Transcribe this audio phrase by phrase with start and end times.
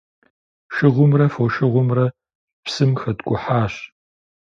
[0.73, 2.05] Шыгъумрэ фошыгъумрэ
[2.63, 3.73] псым хэткӀухьащ.